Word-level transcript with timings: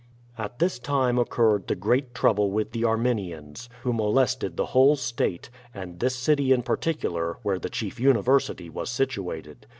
At 0.35 0.57
this 0.57 0.79
time 0.79 1.19
occurred 1.19 1.67
the 1.67 1.75
great 1.75 2.15
trouble 2.15 2.49
with 2.49 2.71
the 2.71 2.83
Armin 2.83 3.19
ians, 3.19 3.67
who 3.83 3.93
molested 3.93 4.57
the 4.57 4.65
whole 4.73 4.95
state, 4.95 5.51
and 5.75 5.99
this 5.99 6.15
city 6.15 6.51
in 6.51 6.63
par 6.63 6.77
ticular, 6.77 7.35
where 7.43 7.59
the 7.59 7.69
chief 7.69 7.99
university 7.99 8.67
was 8.67 8.89
situated. 8.89 9.67